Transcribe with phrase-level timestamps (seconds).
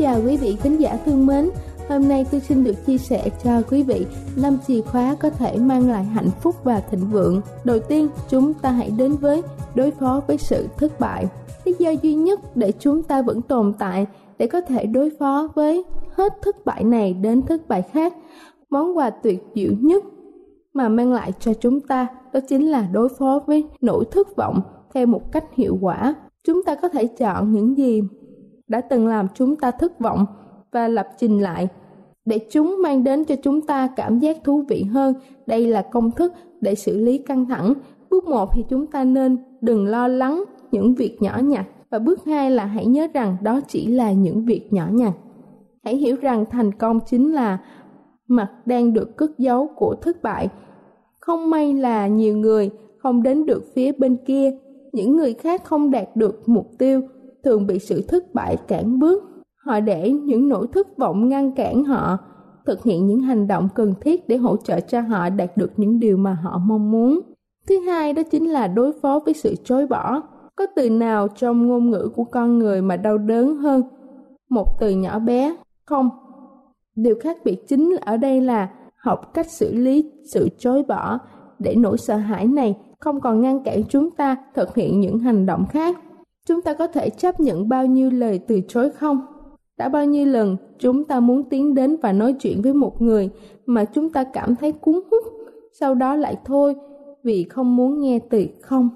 [0.00, 1.50] Chào quý vị khán giả thương mến.
[1.88, 4.06] Hôm nay tôi xin được chia sẻ cho quý vị
[4.36, 7.40] năm chìa khóa có thể mang lại hạnh phúc và thịnh vượng.
[7.64, 9.42] Đầu tiên, chúng ta hãy đến với
[9.74, 11.26] đối phó với sự thất bại.
[11.64, 14.06] Lý do duy nhất để chúng ta vẫn tồn tại
[14.38, 15.84] để có thể đối phó với
[16.16, 18.14] hết thất bại này đến thất bại khác.
[18.70, 20.04] Món quà tuyệt diệu nhất
[20.74, 24.60] mà mang lại cho chúng ta đó chính là đối phó với nỗi thất vọng
[24.94, 26.14] theo một cách hiệu quả.
[26.44, 28.02] Chúng ta có thể chọn những gì
[28.70, 30.26] đã từng làm chúng ta thất vọng
[30.72, 31.68] và lập trình lại
[32.24, 35.14] để chúng mang đến cho chúng ta cảm giác thú vị hơn.
[35.46, 37.74] Đây là công thức để xử lý căng thẳng.
[38.10, 42.24] Bước 1 thì chúng ta nên đừng lo lắng những việc nhỏ nhặt và bước
[42.24, 45.12] 2 là hãy nhớ rằng đó chỉ là những việc nhỏ nhặt.
[45.84, 47.58] Hãy hiểu rằng thành công chính là
[48.28, 50.48] mặt đang được cất giấu của thất bại.
[51.20, 54.52] Không may là nhiều người không đến được phía bên kia,
[54.92, 57.02] những người khác không đạt được mục tiêu
[57.44, 59.22] thường bị sự thất bại cản bước.
[59.56, 62.18] Họ để những nỗi thất vọng ngăn cản họ,
[62.66, 66.00] thực hiện những hành động cần thiết để hỗ trợ cho họ đạt được những
[66.00, 67.20] điều mà họ mong muốn.
[67.68, 70.22] Thứ hai đó chính là đối phó với sự chối bỏ.
[70.56, 73.82] Có từ nào trong ngôn ngữ của con người mà đau đớn hơn
[74.48, 75.56] một từ nhỏ bé?
[75.86, 76.08] Không.
[76.96, 81.18] Điều khác biệt chính ở đây là học cách xử lý sự chối bỏ
[81.58, 85.46] để nỗi sợ hãi này không còn ngăn cản chúng ta thực hiện những hành
[85.46, 85.96] động khác
[86.46, 89.26] chúng ta có thể chấp nhận bao nhiêu lời từ chối không?
[89.78, 93.30] Đã bao nhiêu lần chúng ta muốn tiến đến và nói chuyện với một người
[93.66, 95.24] mà chúng ta cảm thấy cuốn hút,
[95.72, 96.74] sau đó lại thôi
[97.22, 98.88] vì không muốn nghe từ không?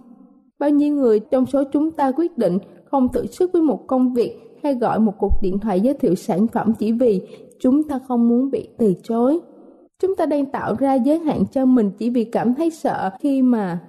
[0.58, 4.14] Bao nhiêu người trong số chúng ta quyết định không tự sức với một công
[4.14, 7.22] việc hay gọi một cuộc điện thoại giới thiệu sản phẩm chỉ vì
[7.60, 9.40] chúng ta không muốn bị từ chối?
[10.02, 13.42] Chúng ta đang tạo ra giới hạn cho mình chỉ vì cảm thấy sợ khi
[13.42, 13.80] mà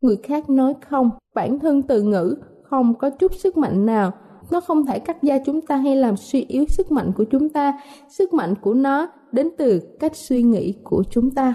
[0.00, 1.10] người khác nói không.
[1.34, 2.36] Bản thân từ ngữ
[2.70, 4.12] không có chút sức mạnh nào.
[4.50, 7.48] Nó không thể cắt da chúng ta hay làm suy yếu sức mạnh của chúng
[7.48, 7.80] ta.
[8.08, 11.54] Sức mạnh của nó đến từ cách suy nghĩ của chúng ta.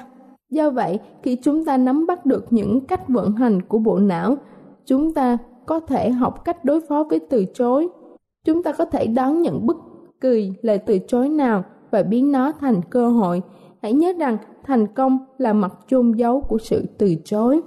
[0.50, 4.38] Do vậy, khi chúng ta nắm bắt được những cách vận hành của bộ não,
[4.85, 7.88] chúng ta có thể học cách đối phó với từ chối.
[8.45, 9.78] Chúng ta có thể đón nhận bất
[10.22, 13.41] kỳ lời từ chối nào và biến nó thành cơ hội.
[13.81, 17.62] Hãy nhớ rằng thành công là mặt chôn giấu của sự từ chối.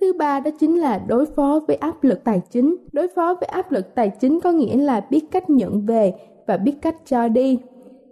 [0.00, 2.76] Thứ ba đó chính là đối phó với áp lực tài chính.
[2.92, 6.14] Đối phó với áp lực tài chính có nghĩa là biết cách nhận về
[6.46, 7.58] và biết cách cho đi,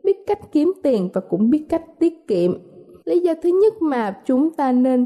[0.02, 2.58] biết cách kiếm tiền và cũng biết cách tiết kiệm.
[3.04, 5.04] Lý do thứ nhất mà chúng ta nên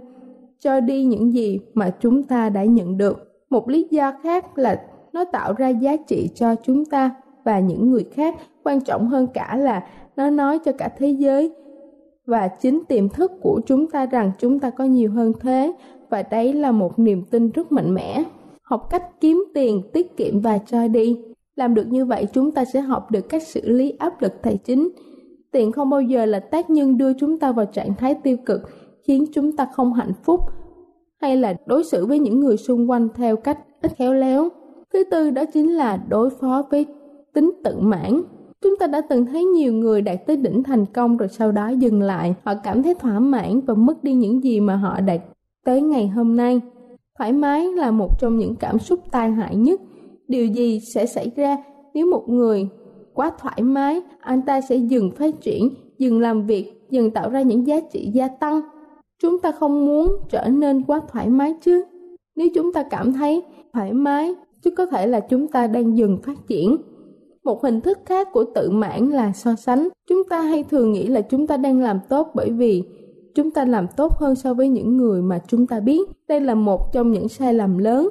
[0.58, 3.44] cho đi những gì mà chúng ta đã nhận được.
[3.50, 4.82] Một lý do khác là
[5.12, 7.10] nó tạo ra giá trị cho chúng ta
[7.44, 8.34] và những người khác.
[8.64, 9.86] Quan trọng hơn cả là
[10.16, 11.52] nó nói cho cả thế giới
[12.26, 15.72] và chính tiềm thức của chúng ta rằng chúng ta có nhiều hơn thế
[16.12, 18.24] và đấy là một niềm tin rất mạnh mẽ.
[18.62, 21.20] Học cách kiếm tiền, tiết kiệm và cho đi.
[21.56, 24.56] Làm được như vậy chúng ta sẽ học được cách xử lý áp lực tài
[24.56, 24.88] chính.
[25.50, 28.60] Tiền không bao giờ là tác nhân đưa chúng ta vào trạng thái tiêu cực,
[29.06, 30.40] khiến chúng ta không hạnh phúc
[31.20, 34.48] hay là đối xử với những người xung quanh theo cách ít khéo léo.
[34.92, 36.86] Thứ tư đó chính là đối phó với
[37.34, 38.22] tính tự mãn.
[38.62, 41.68] Chúng ta đã từng thấy nhiều người đạt tới đỉnh thành công rồi sau đó
[41.68, 42.34] dừng lại.
[42.44, 45.20] Họ cảm thấy thỏa mãn và mất đi những gì mà họ đạt
[45.64, 46.60] tới ngày hôm nay.
[47.18, 49.80] Thoải mái là một trong những cảm xúc tai hại nhất.
[50.28, 51.56] Điều gì sẽ xảy ra
[51.94, 52.68] nếu một người
[53.14, 55.68] quá thoải mái, anh ta sẽ dừng phát triển,
[55.98, 58.60] dừng làm việc, dừng tạo ra những giá trị gia tăng.
[59.22, 61.84] Chúng ta không muốn trở nên quá thoải mái chứ.
[62.36, 63.42] Nếu chúng ta cảm thấy
[63.72, 66.76] thoải mái, chứ có thể là chúng ta đang dừng phát triển.
[67.44, 69.88] Một hình thức khác của tự mãn là so sánh.
[70.08, 72.82] Chúng ta hay thường nghĩ là chúng ta đang làm tốt bởi vì
[73.34, 76.08] chúng ta làm tốt hơn so với những người mà chúng ta biết.
[76.28, 78.08] Đây là một trong những sai lầm lớn.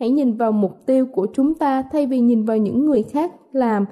[0.00, 3.32] Hãy nhìn vào mục tiêu của chúng ta thay vì nhìn vào những người khác
[3.52, 3.84] làm.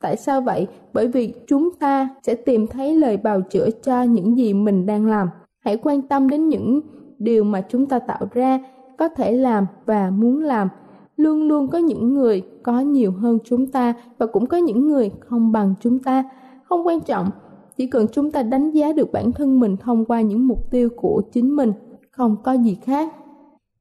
[0.00, 0.66] Tại sao vậy?
[0.92, 5.06] Bởi vì chúng ta sẽ tìm thấy lời bào chữa cho những gì mình đang
[5.06, 5.28] làm.
[5.60, 6.80] Hãy quan tâm đến những
[7.18, 8.60] điều mà chúng ta tạo ra,
[8.98, 10.68] có thể làm và muốn làm.
[11.16, 15.10] Luôn luôn có những người có nhiều hơn chúng ta và cũng có những người
[15.20, 16.24] không bằng chúng ta.
[16.64, 17.30] Không quan trọng,
[17.76, 20.88] chỉ cần chúng ta đánh giá được bản thân mình thông qua những mục tiêu
[20.96, 21.72] của chính mình,
[22.10, 23.12] không có gì khác.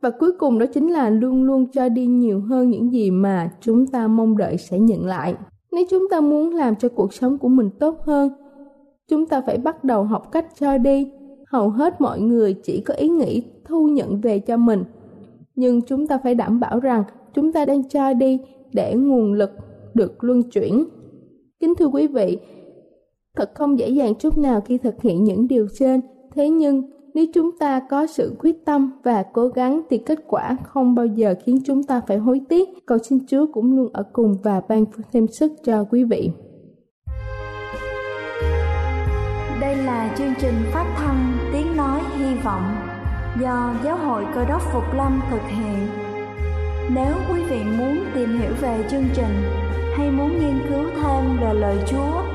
[0.01, 3.51] Và cuối cùng đó chính là luôn luôn cho đi nhiều hơn những gì mà
[3.62, 5.36] chúng ta mong đợi sẽ nhận lại.
[5.71, 8.30] Nếu chúng ta muốn làm cho cuộc sống của mình tốt hơn,
[9.07, 11.12] chúng ta phải bắt đầu học cách cho đi.
[11.47, 14.83] Hầu hết mọi người chỉ có ý nghĩ thu nhận về cho mình.
[15.56, 17.03] Nhưng chúng ta phải đảm bảo rằng
[17.33, 18.39] chúng ta đang cho đi
[18.74, 19.51] để nguồn lực
[19.94, 20.86] được luân chuyển.
[21.59, 22.38] Kính thưa quý vị
[23.36, 26.02] Thật không dễ dàng chút nào khi thực hiện những điều trên,
[26.36, 26.84] thế nhưng
[27.14, 31.06] nếu chúng ta có sự quyết tâm và cố gắng thì kết quả không bao
[31.06, 32.70] giờ khiến chúng ta phải hối tiếc.
[32.86, 36.32] Cầu xin Chúa cũng luôn ở cùng và ban thêm sức cho quý vị.
[39.62, 42.64] Đây là chương trình phát thanh Tiếng Nói Hy Vọng
[43.42, 45.88] do Giáo hội Cơ đốc Phục Lâm thực hiện.
[46.96, 49.44] Nếu quý vị muốn tìm hiểu về chương trình
[49.98, 52.35] hay muốn nghiên cứu thêm về lời Chúa,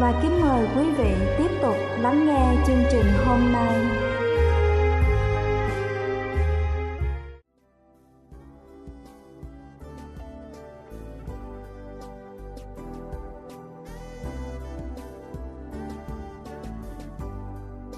[0.00, 3.86] và kính mời quý vị tiếp tục lắng nghe chương trình hôm nay.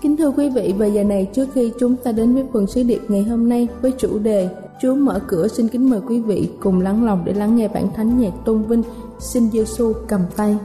[0.03, 2.83] Kính thưa quý vị, và giờ này trước khi chúng ta đến với phần sứ
[2.83, 4.49] điệp ngày hôm nay với chủ đề
[4.83, 7.89] Chúa mở cửa xin kính mời quý vị cùng lắng lòng để lắng nghe bản
[7.97, 8.83] thánh nhạc tôn vinh
[9.19, 10.57] Xin Giêsu cầm tay.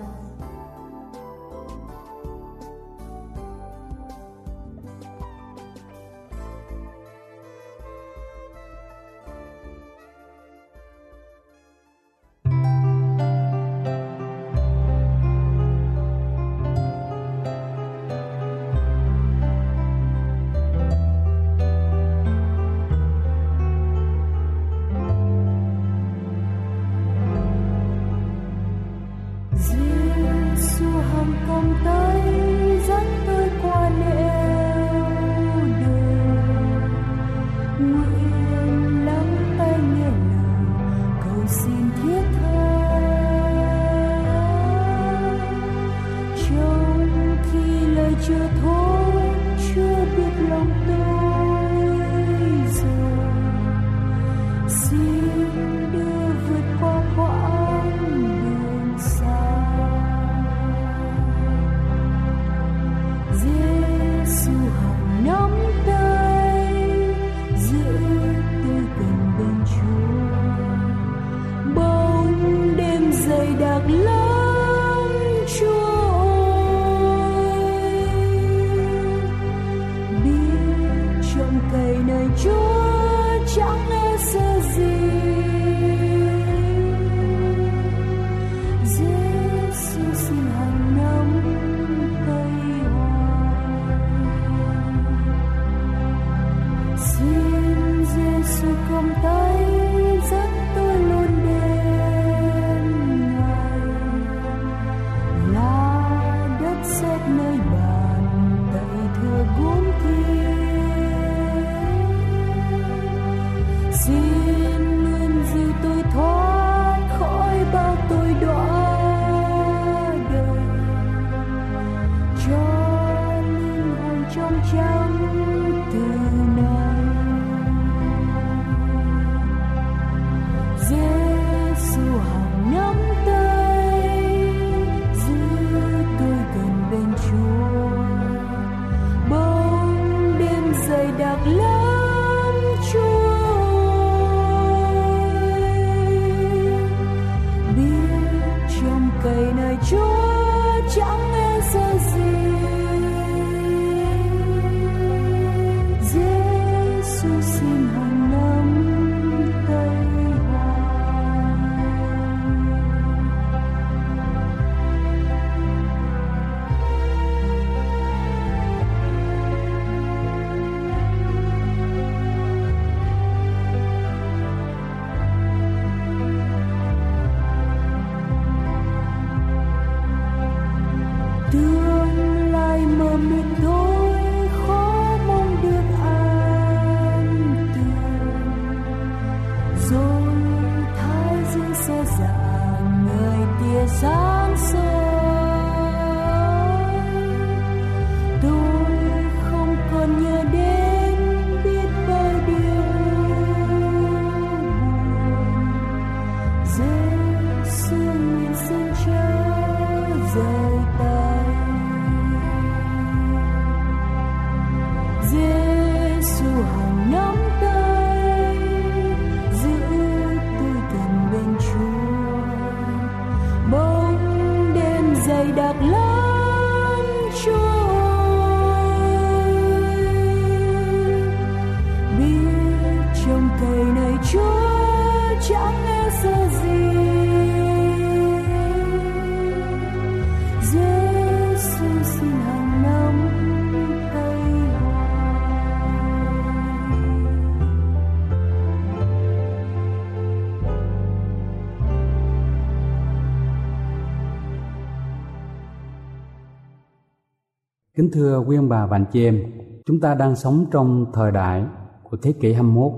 [258.14, 259.44] Thưa quý ông bà và anh chị em,
[259.86, 261.66] chúng ta đang sống trong thời đại
[262.04, 262.92] của thế kỷ 21.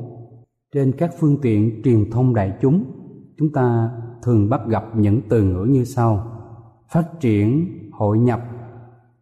[0.73, 2.83] Trên các phương tiện truyền thông đại chúng,
[3.37, 3.89] chúng ta
[4.23, 6.31] thường bắt gặp những từ ngữ như sau:
[6.89, 8.41] phát triển, hội nhập,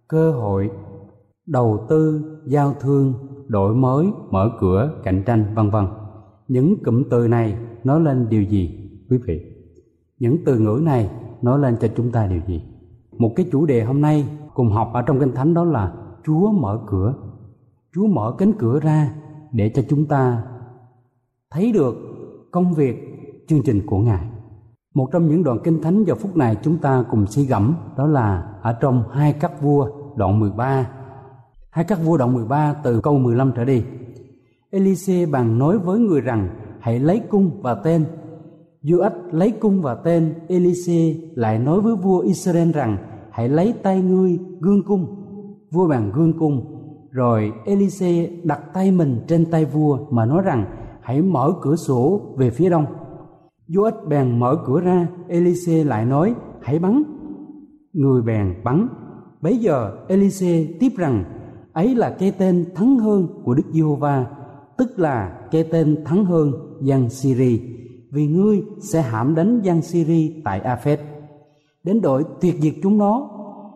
[0.08, 0.72] cơ hội,
[1.46, 3.14] đầu tư, giao thương,
[3.48, 5.86] đổi mới, mở cửa, cạnh tranh, vân vân.
[6.48, 9.42] Những cụm từ này nói lên điều gì, quý vị?
[10.20, 11.10] Những từ ngữ này
[11.42, 12.64] nói lên cho chúng ta điều gì?
[13.18, 15.94] Một cái chủ đề hôm nay cùng học ở trong kinh thánh đó là
[16.26, 17.14] Chúa mở cửa.
[17.96, 19.14] Chúa mở cánh cửa ra
[19.52, 20.44] để cho chúng ta
[21.52, 21.96] thấy được
[22.52, 22.96] công việc
[23.48, 24.28] chương trình của Ngài.
[24.96, 28.08] Một trong những đoạn kinh thánh vào phút này chúng ta cùng suy gẫm đó
[28.08, 30.88] là ở trong hai các vua đoạn 13.
[31.70, 33.84] Hai các vua đoạn 13 từ câu 15 trở đi.
[34.72, 38.06] Elise bàn nói với người rằng hãy lấy cung và tên.
[38.84, 42.98] Joach lấy cung và tên, Elise lại nói với vua Israel rằng
[43.34, 45.08] hãy lấy tay ngươi gương cung,
[45.72, 46.66] vua bàn gương cung.
[47.12, 50.66] Rồi Elise đặt tay mình trên tay vua mà nói rằng,
[51.02, 52.86] hãy mở cửa sổ về phía đông.
[53.70, 57.04] Joach bèn mở cửa ra, Elise lại nói, hãy bắn.
[57.94, 58.88] Người bèn bắn.
[59.42, 61.24] Bấy giờ Elise tiếp rằng,
[61.74, 64.26] ấy là cái tên thắng hơn của Đức Giê-hô-va,
[64.78, 67.62] tức là cái tên thắng hơn dân Syri
[68.12, 71.00] vì ngươi sẽ hãm đánh dân Syri tại Aphet
[71.84, 73.30] đến đội tuyệt diệt chúng nó.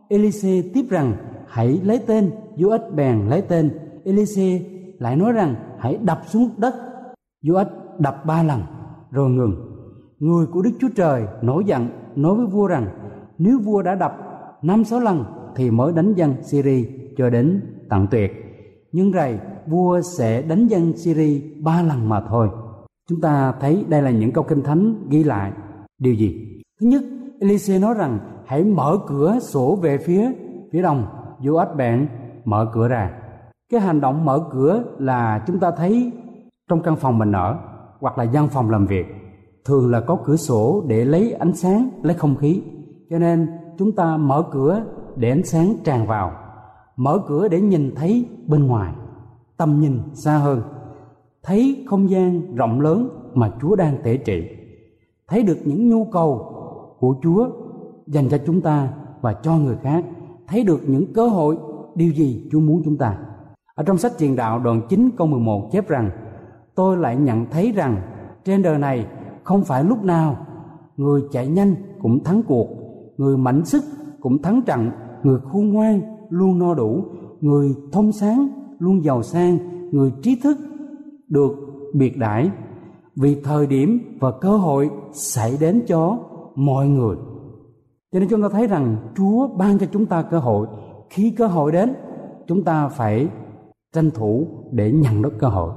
[0.09, 1.15] Elise tiếp rằng,
[1.47, 3.69] hãy lấy tên Joach bèn lấy tên.
[4.03, 4.61] Elise
[4.99, 6.75] lại nói rằng, hãy đập xuống đất.
[7.43, 7.65] Joach
[7.99, 8.61] đập ba lần,
[9.11, 9.55] rồi ngừng.
[10.19, 12.87] Người của Đức Chúa Trời nổi giận, nói với vua rằng,
[13.37, 14.17] nếu vua đã đập
[14.61, 15.23] năm sáu lần
[15.55, 16.85] thì mới đánh dân Syria
[17.17, 18.31] cho đến tận tuyệt.
[18.91, 22.49] Nhưng rày vua sẽ đánh dân Syria ba lần mà thôi.
[23.09, 25.51] Chúng ta thấy đây là những câu kinh thánh ghi lại.
[25.99, 26.61] Điều gì?
[26.81, 27.03] Thứ nhất
[27.39, 30.31] Elise nói rằng, hãy mở cửa sổ về phía
[30.71, 31.05] phía đông.
[31.41, 32.07] Joach bèn
[32.45, 33.11] mở cửa ra.
[33.71, 36.11] Cái hành động mở cửa là chúng ta thấy
[36.69, 37.57] trong căn phòng mình ở,
[37.99, 39.05] hoặc là văn phòng làm việc.
[39.65, 42.63] Thường là có cửa sổ để lấy ánh sáng, lấy không khí.
[43.09, 44.83] Cho nên, chúng ta mở cửa
[45.15, 46.31] để ánh sáng tràn vào.
[46.95, 48.93] Mở cửa để nhìn thấy bên ngoài,
[49.57, 50.61] tầm nhìn xa hơn.
[51.43, 54.43] Thấy không gian rộng lớn mà chúa đang tể trị.
[55.27, 56.56] Thấy được những nhu cầu
[56.99, 57.49] của chúa
[58.07, 58.89] dành cho chúng ta
[59.21, 60.05] và cho người khác
[60.47, 61.57] thấy được những cơ hội
[61.95, 63.17] điều gì Chúa muốn chúng ta.
[63.75, 66.09] Ở trong sách truyền đạo đoạn 9 câu 11 chép rằng
[66.75, 68.01] tôi lại nhận thấy rằng
[68.45, 69.07] trên đời này
[69.43, 70.37] không phải lúc nào
[70.97, 72.67] người chạy nhanh cũng thắng cuộc,
[73.17, 73.83] người mạnh sức
[74.19, 74.91] cũng thắng trận,
[75.23, 77.03] người khôn ngoan luôn no đủ,
[77.41, 78.47] người thông sáng
[78.79, 79.57] luôn giàu sang,
[79.91, 80.57] người trí thức
[81.29, 81.51] được
[81.93, 82.51] biệt đãi
[83.15, 86.17] vì thời điểm và cơ hội xảy đến cho
[86.57, 87.15] mọi người.
[88.11, 90.67] Cho nên chúng ta thấy rằng Chúa ban cho chúng ta cơ hội.
[91.09, 91.93] Khi cơ hội đến,
[92.47, 93.27] chúng ta phải
[93.93, 95.71] tranh thủ để nhận được cơ hội.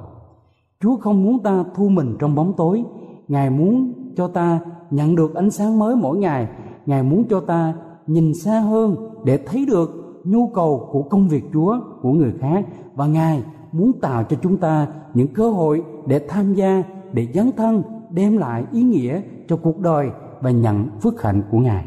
[0.80, 2.84] Chúa không muốn ta thu mình trong bóng tối.
[3.28, 4.60] Ngài muốn cho ta
[4.90, 6.48] nhận được ánh sáng mới mỗi ngày.
[6.86, 7.74] Ngài muốn cho ta
[8.06, 9.90] nhìn xa hơn để thấy được
[10.24, 12.66] nhu cầu của công việc Chúa, của người khác.
[12.94, 16.82] Và Ngài muốn tạo cho chúng ta những cơ hội để tham gia,
[17.12, 20.10] để dấn thân, đem lại ý nghĩa cho cuộc đời
[20.40, 21.84] và nhận phước hạnh của ngài.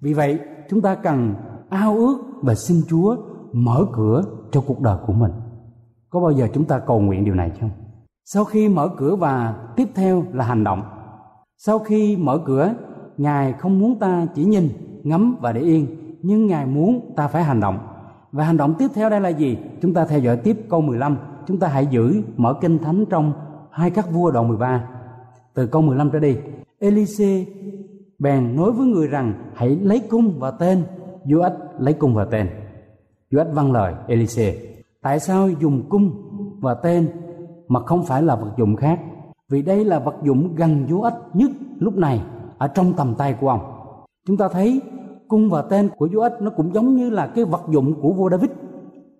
[0.00, 0.38] Vì vậy,
[0.70, 1.34] chúng ta cần
[1.68, 3.16] ao ước và xin chúa
[3.52, 5.32] mở cửa cho cuộc đời của mình.
[6.10, 7.70] Có bao giờ chúng ta cầu nguyện điều này không?
[8.24, 10.82] Sau khi mở cửa và tiếp theo là hành động.
[11.58, 12.74] Sau khi mở cửa,
[13.16, 14.68] ngài không muốn ta chỉ nhìn,
[15.02, 15.86] ngắm và để yên,
[16.22, 17.78] nhưng ngài muốn ta phải hành động.
[18.32, 19.58] Và hành động tiếp theo đây là gì?
[19.82, 23.32] Chúng ta theo dõi tiếp câu 15 chúng ta hãy giữ mở kinh thánh trong
[23.70, 24.88] hai các vua đoạn 13
[25.54, 26.36] từ câu 15 trở đi,
[26.78, 27.44] Elise
[28.18, 30.82] bèn nói với người rằng, hãy lấy cung và tên.
[31.24, 32.48] Joach lấy cung và tên.
[33.30, 34.54] Joach vâng lời, Elise.
[35.02, 36.10] Tại sao dùng cung
[36.60, 37.08] và tên
[37.68, 39.00] mà không phải là vật dụng khác?
[39.50, 42.22] Vì đây là vật dụng gần Joach nhất lúc này,
[42.58, 43.60] ở trong tầm tay của ông.
[44.26, 44.80] Chúng ta thấy
[45.28, 48.30] cung và tên của Joach nó cũng giống như là cái vật dụng của vua
[48.30, 48.50] David,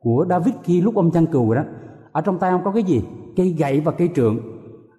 [0.00, 1.62] của David khi lúc ông chăn cừu đó.
[2.12, 3.02] Ở trong tay ông có cái gì?
[3.36, 4.38] Cây gậy và cây trượng.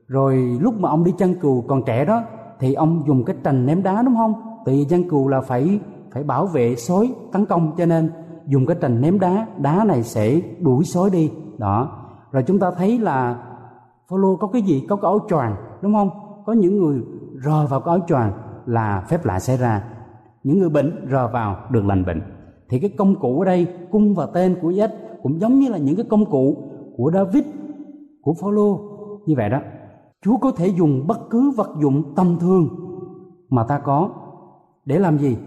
[0.07, 2.23] Rồi lúc mà ông đi chăn cừu còn trẻ đó
[2.65, 4.33] thì ông dùng cái trành ném đá đúng không?
[4.65, 5.79] Tại vì giang cừu là phải
[6.11, 8.09] phải bảo vệ sói tấn công, cho nên
[8.47, 11.31] dùng cái trành ném đá đá này sẽ đuổi sói đi.
[11.57, 11.89] Đó.
[12.31, 13.39] Rồi chúng ta thấy là
[14.09, 14.85] Phaolô có cái gì?
[14.89, 16.09] Có cái áo choàng, đúng không?
[16.45, 17.01] Có những người
[17.45, 18.31] rờ vào cái áo choàng
[18.65, 19.83] là phép lạ xảy ra.
[20.43, 22.21] Những người bệnh rờ vào được lành bệnh.
[22.69, 24.91] Thì cái công cụ ở đây, cung và tên của Giác
[25.23, 26.57] cũng giống như là những cái công cụ
[26.97, 27.43] của David,
[28.21, 28.79] của Phaolô.
[29.25, 29.59] Như vậy đó.
[30.25, 32.69] Chúa có thể dùng bất cứ vật dụng tầm thường
[33.49, 34.09] mà ta có.
[34.85, 35.37] Để làm gì?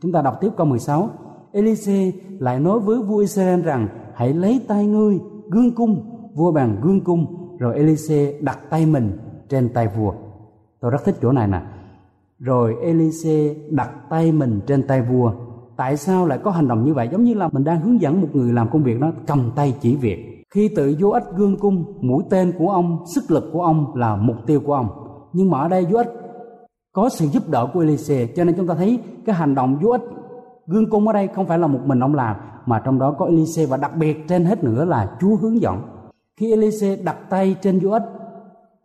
[0.00, 1.08] Chúng ta đọc tiếp câu 16.
[1.52, 6.02] Elise lại nói với vua Israel rằng, hãy lấy tay ngươi, gương cung,
[6.34, 7.26] vua bàn gương cung.
[7.58, 9.18] Rồi Elise đặt tay mình
[9.48, 10.12] trên tay vua.
[10.80, 11.62] Tôi rất thích chỗ này nè.
[12.38, 15.32] Rồi Elise đặt tay mình trên tay vua.
[15.76, 17.08] Tại sao lại có hành động như vậy?
[17.12, 19.74] Giống như là mình đang hướng dẫn một người làm công việc đó, cầm tay
[19.80, 23.62] chỉ việc khi tự vô ích gương cung, mũi tên của ông, sức lực của
[23.62, 24.88] ông là mục tiêu của ông.
[25.32, 26.12] Nhưng mà ở đây vô ích
[26.92, 29.90] có sự giúp đỡ của Elise, cho nên chúng ta thấy cái hành động vô
[29.90, 30.02] ích
[30.66, 32.36] gương cung ở đây không phải là một mình ông làm,
[32.66, 35.82] mà trong đó có Elise và đặc biệt trên hết nữa là Chúa hướng dẫn.
[36.36, 38.02] Khi Elise đặt tay trên vô ích,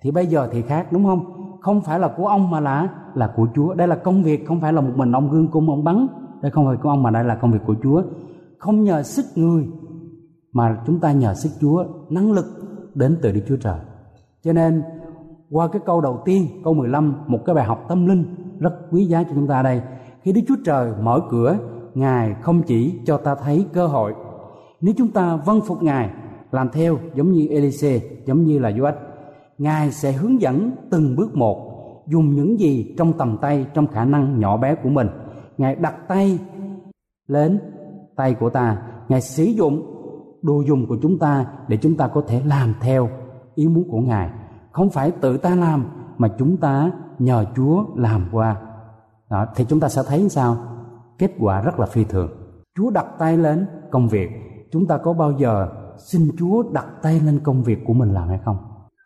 [0.02, 1.26] thì bây giờ thì khác, đúng không?
[1.62, 3.74] Không phải là của ông mà là là của Chúa.
[3.74, 6.08] Đây là công việc, không phải là một mình ông gương cung ông bắn.
[6.42, 8.02] Đây không phải của ông mà đây là công việc của Chúa.
[8.58, 9.68] Không nhờ sức người
[10.58, 12.46] mà chúng ta nhờ sức Chúa, năng lực
[12.96, 13.80] đến từ Đức Chúa Trời.
[14.44, 14.84] Cho nên,
[15.52, 18.24] qua cái câu đầu tiên, câu 15 một cái bài học tâm linh
[18.60, 19.82] rất quý giá cho chúng ta đây.
[20.22, 21.58] Khi Đức Chúa Trời mở cửa,
[21.94, 24.14] Ngài không chỉ cho ta thấy cơ hội.
[24.82, 26.10] Nếu chúng ta vâng phục Ngài,
[26.52, 28.94] làm theo giống như Elise, giống như là Joach
[29.58, 31.58] Ngài sẽ hướng dẫn từng bước một,
[32.08, 35.08] dùng những gì trong tầm tay, trong khả năng nhỏ bé của mình.
[35.58, 36.40] Ngài đặt tay
[37.28, 37.60] lên
[38.16, 38.82] tay của ta.
[39.10, 39.97] Ngài sử dụng
[40.48, 43.10] đồ dùng của chúng ta để chúng ta có thể làm theo
[43.56, 44.30] ý muốn của Ngài
[44.72, 45.86] không phải tự ta làm
[46.18, 48.56] mà chúng ta nhờ Chúa làm qua
[49.30, 50.58] đó, thì chúng ta sẽ thấy sao
[51.18, 52.30] kết quả rất là phi thường
[52.78, 54.30] Chúa đặt tay lên công việc
[54.72, 58.28] chúng ta có bao giờ xin Chúa đặt tay lên công việc của mình làm
[58.28, 58.58] hay không?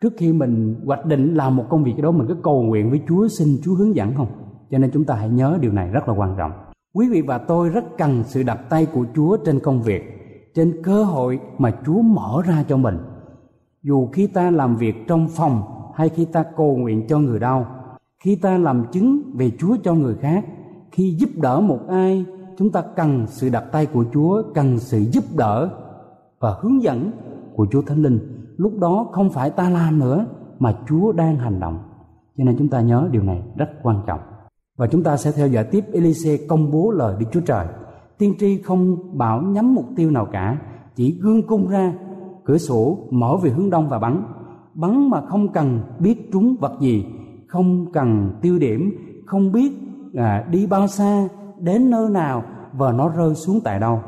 [0.02, 3.00] Trước khi mình hoạch định làm một công việc đó mình cứ cầu nguyện với
[3.08, 4.26] Chúa xin Chúa hướng dẫn không?
[4.70, 6.52] Cho nên chúng ta hãy nhớ điều này rất là quan trọng.
[6.94, 10.02] Quý vị và tôi rất cần sự đặt tay của Chúa trên công việc,
[10.54, 12.98] trên cơ hội mà Chúa mở ra cho mình.
[13.82, 15.62] Dù khi ta làm việc trong phòng
[15.94, 17.66] hay khi ta cầu nguyện cho người đau,
[18.24, 20.44] khi ta làm chứng về Chúa cho người khác,
[20.92, 22.24] khi giúp đỡ một ai,
[22.58, 25.70] chúng ta cần sự đặt tay của Chúa, cần sự giúp đỡ
[26.40, 27.10] và hướng dẫn
[27.54, 28.18] của Chúa Thánh Linh.
[28.56, 30.26] Lúc đó không phải ta làm nữa
[30.58, 31.78] mà Chúa đang hành động.
[32.36, 34.20] Cho nên chúng ta nhớ điều này rất quan trọng.
[34.78, 37.66] Và chúng ta sẽ theo dõi tiếp Elise công bố lời Đức Chúa Trời.
[38.22, 40.58] Tiên tri không bảo nhắm mục tiêu nào cả,
[40.94, 41.94] chỉ gương cung ra,
[42.44, 44.22] cửa sổ mở về hướng đông và bắn.
[44.74, 47.04] Bắn mà không cần biết trúng vật gì,
[47.46, 48.90] không cần tiêu điểm,
[49.26, 49.72] không biết
[50.14, 54.00] à, đi bao xa, đến nơi nào và nó rơi xuống tại đâu.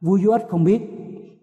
[0.00, 0.82] Vua Joach không biết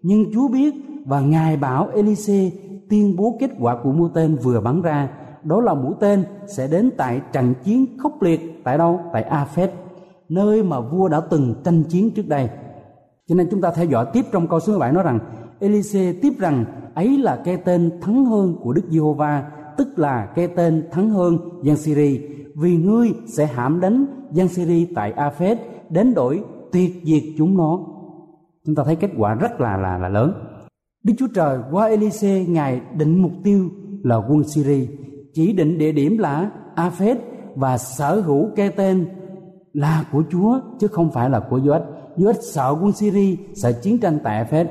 [0.02, 0.74] nhưng Chúa biết
[1.06, 2.50] và Ngài bảo Elise
[2.90, 5.08] tuyên bố kết quả của mũi tên vừa bắn ra
[5.44, 9.83] đó là mũi tên sẽ đến tại trận chiến khốc liệt tại đâu tại Aphet
[10.28, 12.48] nơi mà vua đã từng tranh chiến trước đây.
[13.28, 15.18] Cho nên chúng ta theo dõi tiếp trong câu số 17 nói rằng,
[15.60, 20.48] Elise tiếp rằng ấy là cái tên thắng hơn của Đức Giê-hô-va, tức là cái
[20.48, 22.20] tên thắng hơn Giang Siri
[22.54, 25.58] vì ngươi sẽ hãm đánh Giang Siri tại Aphet
[25.90, 27.78] đến đổi tuyệt diệt chúng nó.
[28.66, 30.32] Chúng ta thấy kết quả rất là là là lớn.
[31.04, 33.68] Đức Chúa Trời qua Elise, ngài định mục tiêu
[34.02, 34.86] là quân Syria
[35.34, 37.18] chỉ định địa điểm là Aphet
[37.54, 39.06] và sở hữu cái tên
[39.74, 41.82] là của Chúa, chứ không phải là của Joach.
[42.16, 44.70] Joach sợ quân Syria sợ chiến tranh tại Aphet.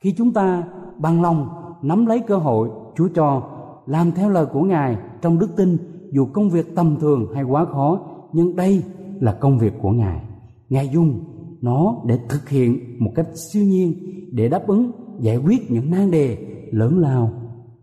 [0.00, 0.64] Khi chúng ta
[0.98, 1.48] bằng lòng
[1.82, 3.42] nắm lấy cơ hội Chúa cho
[3.86, 5.76] làm theo lời của Ngài trong đức tin,
[6.12, 8.00] dù công việc tầm thường hay quá khó,
[8.32, 8.82] nhưng đây
[9.20, 10.20] là công việc của Ngài.
[10.68, 11.20] Ngài dùng
[11.60, 13.94] nó để thực hiện một cách siêu nhiên
[14.32, 16.38] để đáp ứng, giải quyết những nan đề
[16.70, 17.30] lớn lao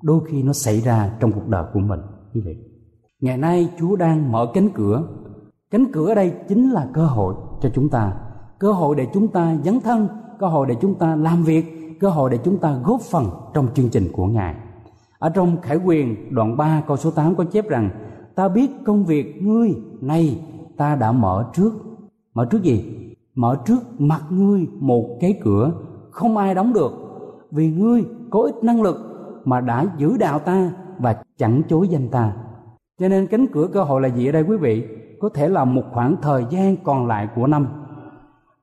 [0.03, 1.99] đôi khi nó xảy ra trong cuộc đời của mình
[2.33, 2.55] như vậy,
[3.21, 5.07] ngày nay chúa đang mở cánh cửa
[5.71, 8.13] cánh cửa ở đây chính là cơ hội cho chúng ta.
[8.59, 10.07] Cơ hội để chúng ta dấn thân,
[10.39, 11.65] cơ hội để chúng ta làm việc,
[11.99, 14.55] cơ hội để chúng ta góp phần trong chương trình của ngài.
[15.19, 17.89] Ở trong khải quyền đoạn 3 câu số 8 có chép rằng,
[18.35, 20.41] ta biết công việc ngươi này
[20.77, 21.73] ta đã mở trước.
[22.33, 22.85] Mở trước gì?
[23.35, 25.71] Mở trước mặt ngươi một cái cửa,
[26.11, 26.91] không ai đóng được,
[27.51, 28.97] vì ngươi có ít năng lực
[29.45, 32.33] mà đã giữ đạo ta và chẳng chối danh ta.
[32.99, 34.83] Cho nên cánh cửa cơ hội là gì ở đây quý vị?
[35.19, 37.67] Có thể là một khoảng thời gian còn lại của năm.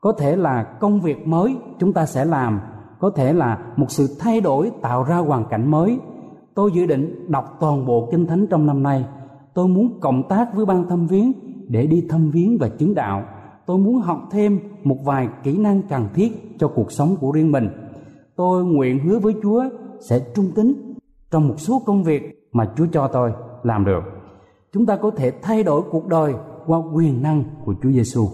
[0.01, 2.61] Có thể là công việc mới chúng ta sẽ làm,
[3.01, 5.99] có thể là một sự thay đổi tạo ra hoàn cảnh mới.
[6.55, 9.05] Tôi dự định đọc toàn bộ kinh thánh trong năm nay.
[9.55, 11.33] Tôi muốn cộng tác với ban thăm viếng
[11.69, 13.23] để đi thăm viếng và chứng đạo.
[13.67, 17.53] Tôi muốn học thêm một vài kỹ năng cần thiết cho cuộc sống của riêng
[17.53, 17.69] mình.
[18.37, 19.64] Tôi nguyện hứa với chúa
[20.09, 20.97] sẽ trung tín
[21.31, 24.13] trong một số công việc mà chúa cho tôi làm được
[24.74, 26.34] chúng ta có thể thay đổi cuộc đời
[26.66, 28.28] qua quyền năng của chúa giêsu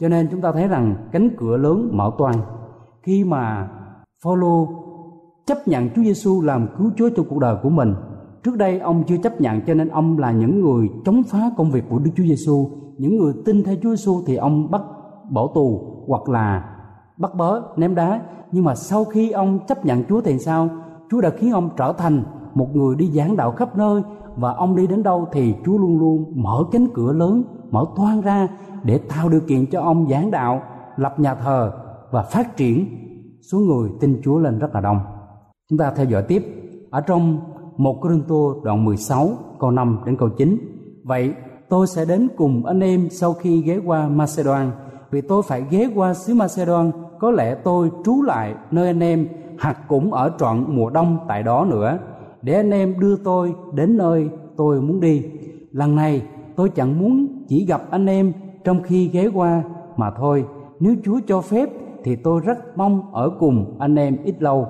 [0.00, 2.40] cho nên chúng ta thấy rằng cánh cửa lớn mở toang.
[3.02, 3.68] Khi mà
[4.24, 4.68] Phaolô
[5.46, 7.94] chấp nhận Chúa Giêsu làm cứu Chúa cho cuộc đời của mình.
[8.42, 11.70] Trước đây ông chưa chấp nhận cho nên ông là những người chống phá công
[11.70, 14.82] việc của Đức Chúa Giêsu những người tin theo Chúa Giêsu thì ông bắt
[15.30, 16.76] bỏ tù hoặc là
[17.16, 18.20] bắt bớ, ném đá.
[18.52, 20.68] Nhưng mà sau khi ông chấp nhận Chúa thì sao?
[21.10, 22.22] Chúa đã khiến ông trở thành
[22.54, 24.02] một người đi giảng đạo khắp nơi
[24.36, 28.20] và ông đi đến đâu thì Chúa luôn luôn mở cánh cửa lớn, mở toang
[28.20, 28.48] ra
[28.82, 30.62] để tạo điều kiện cho ông giảng đạo,
[30.96, 31.72] lập nhà thờ
[32.10, 32.86] và phát triển
[33.50, 34.98] số người tin Chúa lên rất là đông.
[35.70, 36.44] Chúng ta theo dõi tiếp
[36.90, 37.38] ở trong
[37.76, 39.28] một Tô đoạn 16
[39.60, 40.58] câu 5 đến câu 9
[41.04, 41.34] vậy
[41.68, 44.70] tôi sẽ đến cùng anh em sau khi ghé qua Macedon.
[45.10, 49.28] Vì tôi phải ghé qua xứ Macedon, có lẽ tôi trú lại nơi anh em
[49.60, 51.98] hoặc cũng ở trọn mùa đông tại đó nữa
[52.44, 55.22] để anh em đưa tôi đến nơi tôi muốn đi.
[55.72, 56.22] Lần này,
[56.56, 58.32] tôi chẳng muốn chỉ gặp anh em
[58.64, 59.62] trong khi ghé qua
[59.96, 60.44] mà thôi.
[60.80, 61.68] Nếu chúa cho phép
[62.04, 64.66] thì tôi rất mong ở cùng anh em ít lâu.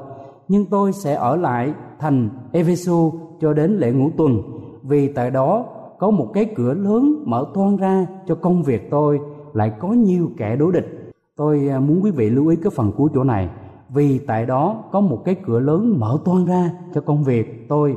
[0.48, 4.42] Nhưng tôi sẽ ở lại thành Ephesus cho đến lễ ngũ tuần,
[4.82, 5.64] vì tại đó
[5.98, 9.20] có một cái cửa lớn mở toan ra cho công việc tôi,
[9.52, 11.12] lại có nhiều kẻ đối địch.
[11.37, 13.48] Tôi à, muốn quý vị lưu ý cái phần cuối chỗ này
[13.88, 17.68] vì tại đó có một cái cửa lớn mở toan ra cho công việc.
[17.68, 17.97] Tôi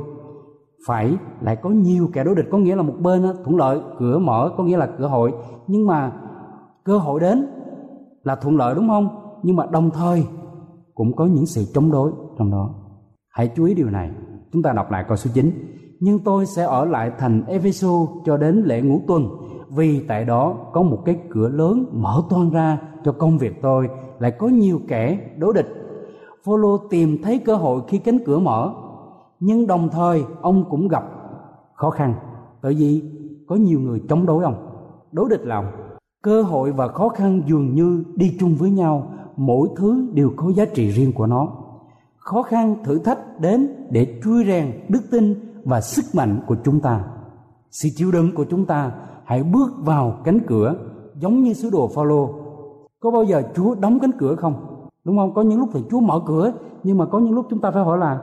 [0.86, 4.18] phải lại có nhiều kẻ đối địch, có nghĩa là một bên thuận lợi, cửa
[4.18, 5.32] mở, có nghĩa là cơ hội.
[5.66, 6.12] Nhưng mà
[6.84, 7.46] cơ hội đến
[8.22, 9.08] là thuận lợi, đúng không?
[9.42, 10.26] Nhưng mà đồng thời
[10.94, 12.70] cũng có những sự chống đối trong đó.
[13.30, 14.10] Hãy chú ý điều này.
[14.52, 15.50] Chúng ta đọc lại câu số 9
[16.00, 19.28] nhưng tôi sẽ ở lại thành Ephesus cho đến lễ ngũ tuần,
[19.68, 23.88] vì tại đó có một cái cửa lớn mở toan ra cho công việc tôi
[24.18, 25.68] lại có nhiều kẻ đối địch.
[26.44, 28.72] Phaolô tìm thấy cơ hội khi cánh cửa mở,
[29.40, 31.04] nhưng đồng thời ông cũng gặp
[31.74, 32.14] khó khăn.
[32.62, 33.02] Bởi vì
[33.46, 34.54] có nhiều người chống đối ông,
[35.12, 35.64] đối địch lòng
[36.22, 40.52] cơ hội và khó khăn dường như đi chung với nhau, mỗi thứ đều có
[40.52, 41.48] giá trị riêng của nó.
[42.16, 46.80] Khó khăn thử thách đến để truy rèn đức tin và sức mạnh của chúng
[46.80, 47.04] ta.
[47.70, 48.92] Sự chịu đựng của chúng ta,
[49.24, 50.74] hãy bước vào cánh cửa,
[51.18, 52.34] giống như sứ đồ Phaolô
[53.00, 54.54] có bao giờ Chúa đóng cánh cửa không?
[55.04, 55.34] Đúng không?
[55.34, 57.84] Có những lúc thì Chúa mở cửa nhưng mà có những lúc chúng ta phải
[57.84, 58.18] hỏi là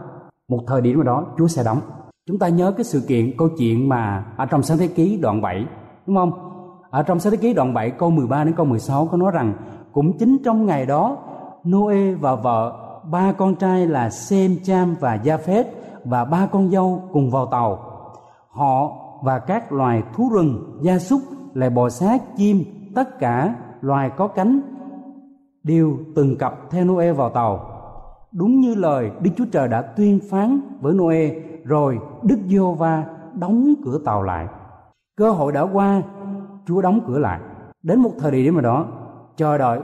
[0.47, 1.79] một thời điểm nào đó Chúa sẽ đóng.
[2.27, 5.41] Chúng ta nhớ cái sự kiện câu chuyện mà ở trong sáng thế ký đoạn
[5.41, 5.65] 7
[6.07, 6.31] đúng không?
[6.89, 9.53] Ở trong sáng thế ký đoạn 7 câu 13 đến câu 16 có nói rằng
[9.93, 11.17] cũng chính trong ngày đó
[11.63, 12.73] Noe và vợ
[13.11, 15.63] ba con trai là Sem, Cham và Japheth
[16.03, 17.79] và ba con dâu cùng vào tàu.
[18.49, 18.91] Họ
[19.23, 21.19] và các loài thú rừng gia súc
[21.53, 22.63] lại bò sát chim
[22.95, 23.55] tất cả
[23.85, 24.61] loài có cánh,
[25.63, 27.59] đều từng cặp theo Noe vào tàu.
[28.31, 31.29] Đúng như lời Đức Chúa Trời đã tuyên phán với Noe,
[31.63, 34.47] rồi Đức giô va đóng cửa tàu lại.
[35.17, 36.01] Cơ hội đã qua,
[36.65, 37.39] Chúa đóng cửa lại.
[37.83, 38.85] Đến một thời điểm nào đó,
[39.35, 39.79] chờ đợi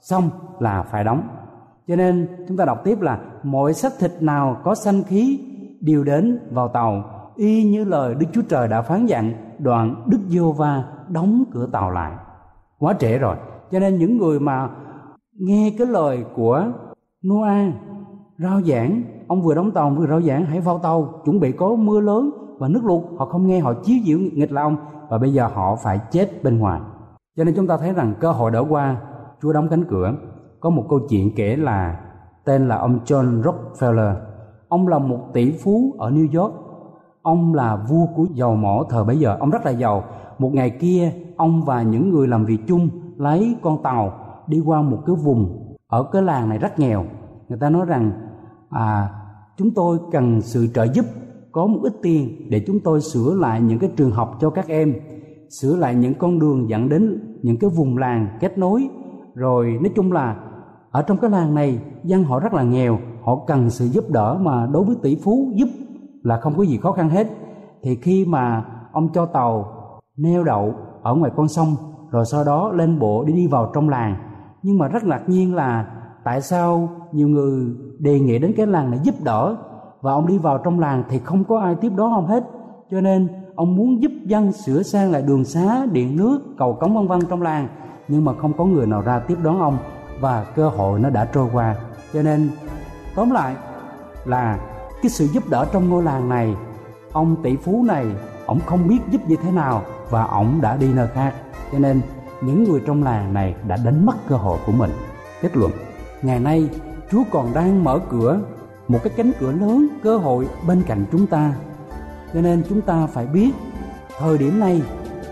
[0.00, 1.22] xong là phải đóng.
[1.88, 5.40] Cho nên chúng ta đọc tiếp là mọi xác thịt nào có sanh khí
[5.80, 7.04] đều đến vào tàu,
[7.36, 11.66] y như lời Đức Chúa Trời đã phán dặn, đoạn Đức giô va đóng cửa
[11.72, 12.12] tàu lại
[12.78, 13.36] quá trễ rồi.
[13.70, 14.70] Cho nên những người mà
[15.38, 16.64] nghe cái lời của
[17.26, 17.74] Noah
[18.38, 21.74] rao giảng, ông vừa đóng tàu vừa rao giảng, hãy vào tàu, chuẩn bị có
[21.74, 23.02] mưa lớn và nước lụt.
[23.18, 24.76] Họ không nghe, họ chiếu diệu nghịch là ông.
[25.08, 26.80] Và bây giờ họ phải chết bên ngoài.
[27.36, 28.96] Cho nên chúng ta thấy rằng cơ hội đã qua.
[29.42, 30.12] Chúa đóng cánh cửa.
[30.60, 32.00] Có một câu chuyện kể là
[32.44, 34.14] tên là ông John Rockefeller.
[34.68, 36.54] Ông là một tỷ phú ở New York
[37.22, 39.36] ông là vua của dầu mỏ thời bấy giờ.
[39.40, 40.04] Ông rất là giàu.
[40.38, 44.12] Một ngày kia, ông và những người làm việc chung lấy con tàu
[44.46, 47.04] đi qua một cái vùng ở cái làng này rất nghèo.
[47.48, 48.12] Người ta nói rằng
[48.70, 49.08] à
[49.56, 51.04] chúng tôi cần sự trợ giúp,
[51.52, 54.68] có một ít tiền để chúng tôi sửa lại những cái trường học cho các
[54.68, 54.94] em,
[55.50, 58.88] sửa lại những con đường dẫn đến những cái vùng làng kết nối.
[59.34, 60.36] Rồi, nói chung là,
[60.90, 64.38] ở trong cái làng này, dân họ rất là nghèo, họ cần sự giúp đỡ
[64.42, 65.68] mà đối với tỷ phú giúp
[66.22, 67.26] là không có gì khó khăn hết.
[67.82, 69.72] Thì khi mà ông cho tàu
[70.16, 71.76] neo đậu ở ngoài con sông,
[72.10, 74.16] rồi sau đó lên bộ đi đi vào trong làng.
[74.62, 75.86] Nhưng mà rất ngạc nhiên là
[76.24, 77.66] tại sao nhiều người
[77.98, 79.56] đề nghị đến cái làng này giúp đỡ
[80.00, 82.44] và ông đi vào trong làng thì không có ai tiếp đón ông hết.
[82.90, 86.94] Cho nên ông muốn giúp dân sửa sang lại đường xá, điện nước, cầu cống
[86.94, 87.68] vân vân trong làng.
[88.08, 89.76] Nhưng mà không có người nào ra tiếp đón ông
[90.20, 91.76] và cơ hội nó đã trôi qua.
[92.12, 92.50] Cho nên,
[93.16, 93.56] tóm lại
[94.24, 94.58] là
[95.02, 96.54] cái sự giúp đỡ trong ngôi làng này.
[97.12, 98.06] Ông tỷ phú này,
[98.46, 101.34] ông không biết giúp như thế nào và ông đã đi nơi khác.
[101.72, 102.00] Cho nên,
[102.40, 104.90] những người trong làng này đã đánh mất cơ hội của mình.
[105.42, 105.72] Kết luận,
[106.22, 106.68] ngày nay,
[107.10, 108.40] chúa còn đang mở cửa,
[108.88, 111.54] một cái cánh cửa lớn, cơ hội bên cạnh chúng ta.
[112.34, 113.50] Cho nên chúng ta phải biết,
[114.18, 114.82] thời điểm này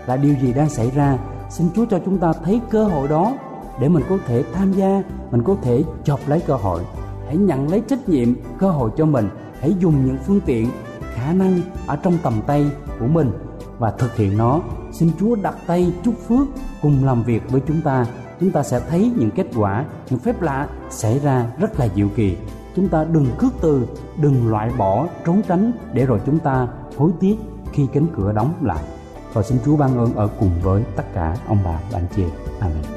[0.05, 1.17] là điều gì đang xảy ra.
[1.49, 3.33] Xin chúa cho chúng ta thấy cơ hội đó
[3.81, 6.81] để mình có thể tham gia, mình có thể chọc lấy cơ hội.
[7.25, 10.69] Hãy nhận lấy trách nhiệm, cơ hội cho mình hãy dùng những phương tiện,
[11.13, 13.31] khả năng ở trong tầm tay của mình
[13.79, 14.61] và thực hiện nó.
[14.91, 16.47] Xin chúa đặt tay chúc phước
[16.81, 18.05] cùng làm việc với chúng ta.
[18.39, 22.07] Chúng ta sẽ thấy những kết quả, những phép lạ xảy ra rất là diệu
[22.15, 22.37] kỳ.
[22.75, 23.87] Chúng ta đừng khước từ,
[24.21, 26.67] đừng loại bỏ, trốn tránh để rồi chúng ta
[26.97, 27.35] hối tiếc
[27.71, 28.83] khi cánh cửa đóng lại.
[29.33, 32.23] Và xin chúa ban ơn ở cùng với tất cả ông bà và anh chị.
[32.59, 32.96] Amen.